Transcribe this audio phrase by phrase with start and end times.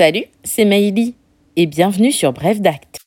[0.00, 1.14] Salut, c'est Maïli
[1.56, 3.00] et bienvenue sur Bref d'Acte.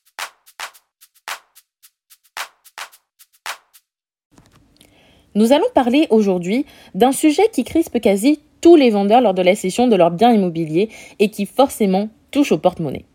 [5.34, 9.56] Nous allons parler aujourd'hui d'un sujet qui crispe quasi tous les vendeurs lors de la
[9.56, 13.06] cession de leurs biens immobiliers et qui forcément touche au porte-monnaie.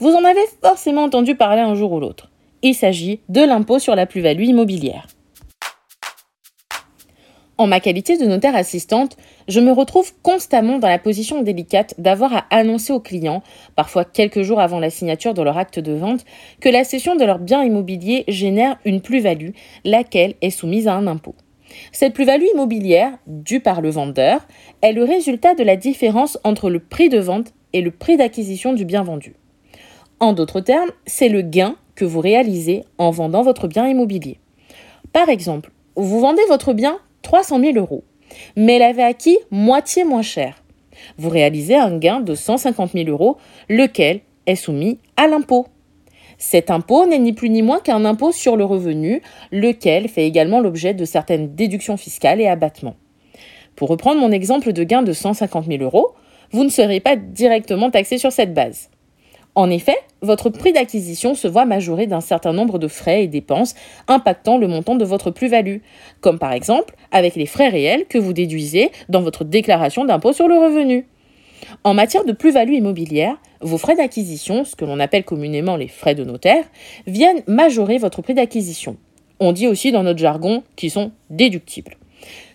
[0.00, 2.30] Vous en avez forcément entendu parler un jour ou l'autre.
[2.62, 5.06] Il s'agit de l'impôt sur la plus-value immobilière.
[7.58, 9.16] En ma qualité de notaire assistante,
[9.48, 13.42] je me retrouve constamment dans la position délicate d'avoir à annoncer aux clients,
[13.74, 16.24] parfois quelques jours avant la signature de leur acte de vente,
[16.60, 19.50] que la cession de leur bien immobilier génère une plus-value,
[19.84, 21.34] laquelle est soumise à un impôt.
[21.90, 24.46] Cette plus-value immobilière, due par le vendeur,
[24.80, 28.72] est le résultat de la différence entre le prix de vente et le prix d'acquisition
[28.72, 29.34] du bien vendu.
[30.20, 34.38] En d'autres termes, c'est le gain que vous réalisez en vendant votre bien immobilier.
[35.12, 38.04] Par exemple, vous vendez votre bien 300 000 euros,
[38.56, 40.62] mais l'avez acquis moitié moins cher.
[41.16, 43.36] Vous réalisez un gain de 150 000 euros,
[43.68, 45.66] lequel est soumis à l'impôt.
[46.38, 50.60] Cet impôt n'est ni plus ni moins qu'un impôt sur le revenu, lequel fait également
[50.60, 52.94] l'objet de certaines déductions fiscales et abattements.
[53.74, 56.14] Pour reprendre mon exemple de gain de 150 000 euros,
[56.50, 58.88] vous ne serez pas directement taxé sur cette base.
[59.58, 63.74] En effet, votre prix d'acquisition se voit majoré d'un certain nombre de frais et dépenses
[64.06, 65.78] impactant le montant de votre plus-value,
[66.20, 70.46] comme par exemple avec les frais réels que vous déduisez dans votre déclaration d'impôt sur
[70.46, 71.08] le revenu.
[71.82, 76.14] En matière de plus-value immobilière, vos frais d'acquisition, ce que l'on appelle communément les frais
[76.14, 76.62] de notaire,
[77.08, 78.96] viennent majorer votre prix d'acquisition.
[79.40, 81.96] On dit aussi dans notre jargon qu'ils sont déductibles.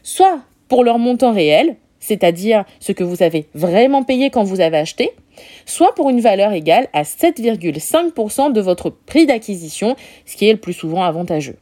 [0.04, 4.78] Soit pour leur montant réel, c'est-à-dire ce que vous avez vraiment payé quand vous avez
[4.78, 5.12] acheté,
[5.66, 9.96] soit pour une valeur égale à 7,5% de votre prix d'acquisition,
[10.26, 11.58] ce qui est le plus souvent avantageux.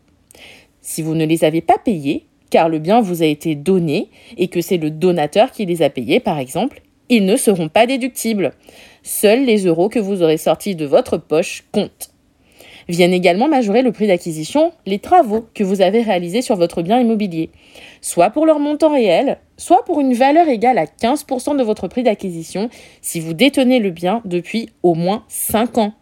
[0.82, 4.48] Si vous ne les avez pas payés, car le bien vous a été donné et
[4.48, 8.54] que c'est le donateur qui les a payés par exemple, ils ne seront pas déductibles.
[9.04, 12.12] Seuls les euros que vous aurez sortis de votre poche comptent.
[12.88, 17.00] Viennent également majorer le prix d'acquisition les travaux que vous avez réalisés sur votre bien
[17.00, 17.50] immobilier,
[18.02, 22.04] soit pour leur montant réel, soit pour une valeur égale à 15% de votre prix
[22.04, 22.70] d'acquisition
[23.02, 25.94] si vous détenez le bien depuis au moins 5 ans.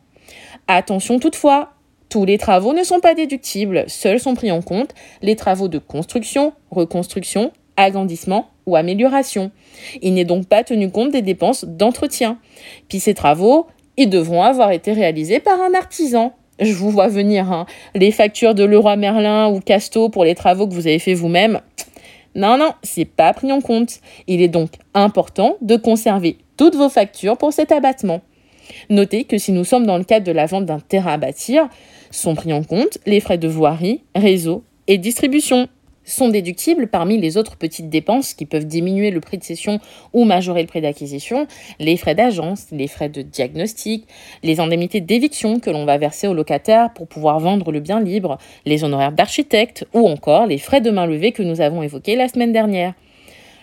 [0.68, 1.74] Attention toutefois,
[2.10, 5.78] tous les travaux ne sont pas déductibles, seuls sont pris en compte les travaux de
[5.78, 9.52] construction, reconstruction, agrandissement ou amélioration.
[10.02, 12.38] Il n'est donc pas tenu compte des dépenses d'entretien.
[12.88, 17.52] Puis ces travaux, ils devront avoir été réalisés par un artisan je vous vois venir.
[17.52, 17.66] Hein.
[17.96, 21.62] Les factures de Leroy Merlin ou Casto pour les travaux que vous avez fait vous-même.
[22.36, 24.00] Non, non, c'est pas pris en compte.
[24.28, 28.22] Il est donc important de conserver toutes vos factures pour cet abattement.
[28.90, 31.68] Notez que si nous sommes dans le cadre de la vente d'un terrain à bâtir,
[32.12, 35.68] sont pris en compte les frais de voirie, réseau et distribution
[36.10, 39.80] sont déductibles parmi les autres petites dépenses qui peuvent diminuer le prix de cession
[40.14, 41.48] ou majorer le prix d'acquisition,
[41.80, 44.08] les frais d'agence, les frais de diagnostic,
[44.44, 48.38] les indemnités d'éviction que l'on va verser au locataire pour pouvoir vendre le bien libre,
[48.66, 52.28] les honoraires d'architecte ou encore les frais de main levée que nous avons évoqués la
[52.28, 52.94] semaine dernière.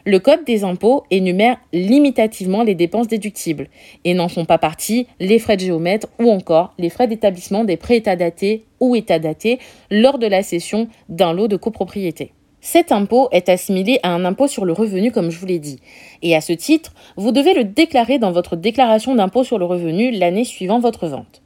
[0.09, 3.67] Le Code des impôts énumère limitativement les dépenses déductibles
[4.05, 7.77] et n'en font pas partie les frais de géomètre ou encore les frais d'établissement des
[7.77, 9.59] prêts états datés ou états datés
[9.91, 12.31] lors de la cession d'un lot de copropriété.
[12.61, 15.81] Cet impôt est assimilé à un impôt sur le revenu, comme je vous l'ai dit.
[16.23, 20.13] Et à ce titre, vous devez le déclarer dans votre déclaration d'impôt sur le revenu
[20.13, 21.43] l'année suivant votre vente.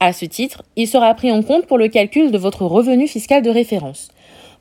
[0.00, 3.42] À ce titre, il sera pris en compte pour le calcul de votre revenu fiscal
[3.42, 4.08] de référence.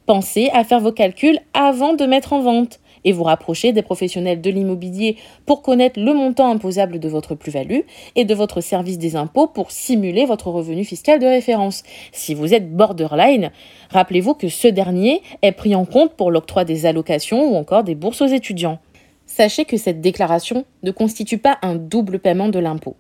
[0.06, 4.42] Pensez à faire vos calculs avant de mettre en vente et vous rapprocher des professionnels
[4.42, 7.82] de l'immobilier pour connaître le montant imposable de votre plus-value
[8.16, 11.84] et de votre service des impôts pour simuler votre revenu fiscal de référence.
[12.12, 13.52] Si vous êtes borderline,
[13.90, 17.96] rappelez-vous que ce dernier est pris en compte pour l'octroi des allocations ou encore des
[17.96, 18.80] bourses aux étudiants.
[19.26, 22.96] Sachez que cette déclaration ne constitue pas un double paiement de l'impôt.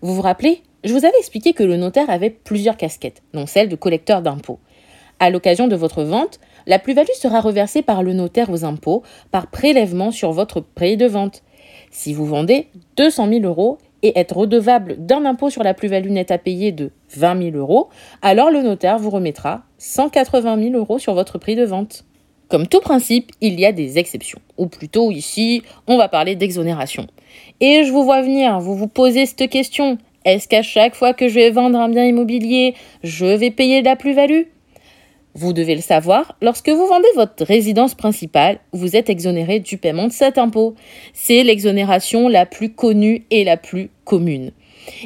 [0.00, 3.68] Vous vous rappelez, je vous avais expliqué que le notaire avait plusieurs casquettes, dont celle
[3.68, 4.58] de collecteur d'impôts.
[5.18, 9.46] À l'occasion de votre vente, la plus-value sera reversée par le notaire aux impôts par
[9.46, 11.42] prélèvement sur votre prix de vente.
[11.90, 16.30] Si vous vendez 200 000 euros et êtes redevable d'un impôt sur la plus-value nette
[16.30, 17.88] à payer de 20 000 euros,
[18.20, 22.04] alors le notaire vous remettra 180 000 euros sur votre prix de vente.
[22.48, 24.40] Comme tout principe, il y a des exceptions.
[24.56, 27.06] Ou plutôt ici, on va parler d'exonération.
[27.60, 29.98] Et je vous vois venir, vous vous posez cette question.
[30.24, 33.86] Est-ce qu'à chaque fois que je vais vendre un bien immobilier, je vais payer de
[33.86, 34.42] la plus-value?
[35.36, 40.06] Vous devez le savoir, lorsque vous vendez votre résidence principale, vous êtes exonéré du paiement
[40.06, 40.74] de cet impôt.
[41.12, 44.52] C'est l'exonération la plus connue et la plus commune.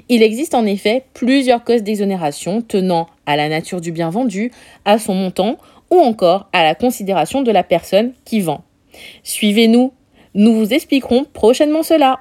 [0.08, 4.52] Il existe en effet plusieurs causes d'exonération tenant à la nature du bien vendu,
[4.84, 5.58] à son montant
[5.90, 8.62] ou encore à la considération de la personne qui vend.
[9.24, 9.92] Suivez-nous,
[10.34, 12.20] nous vous expliquerons prochainement cela.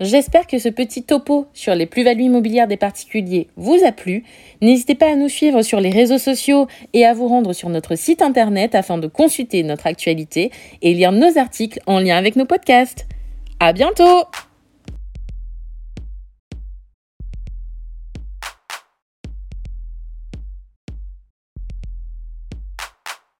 [0.00, 4.24] J'espère que ce petit topo sur les plus-values immobilières des particuliers vous a plu.
[4.60, 7.94] N'hésitez pas à nous suivre sur les réseaux sociaux et à vous rendre sur notre
[7.94, 10.50] site internet afin de consulter notre actualité
[10.82, 13.06] et lire nos articles en lien avec nos podcasts.
[13.58, 14.26] À bientôt!